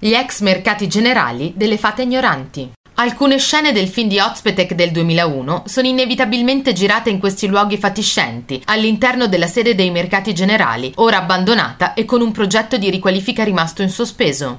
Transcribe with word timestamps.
Gli 0.00 0.12
ex 0.12 0.42
mercati 0.42 0.86
generali 0.86 1.54
delle 1.56 1.76
fate 1.76 2.02
ignoranti. 2.02 2.70
Alcune 3.00 3.36
scene 3.38 3.72
del 3.72 3.88
film 3.88 4.08
di 4.08 4.20
Ozpetek 4.20 4.74
del 4.74 4.92
2001 4.92 5.64
sono 5.66 5.88
inevitabilmente 5.88 6.72
girate 6.72 7.10
in 7.10 7.18
questi 7.18 7.48
luoghi 7.48 7.78
fatiscenti, 7.78 8.62
all'interno 8.66 9.26
della 9.26 9.48
sede 9.48 9.74
dei 9.74 9.90
mercati 9.90 10.32
generali, 10.32 10.92
ora 10.96 11.18
abbandonata 11.18 11.94
e 11.94 12.04
con 12.04 12.20
un 12.20 12.30
progetto 12.30 12.76
di 12.76 12.90
riqualifica 12.90 13.42
rimasto 13.42 13.82
in 13.82 13.90
sospeso. 13.90 14.56